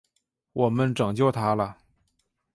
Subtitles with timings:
[0.53, 1.77] 我们拯救他了！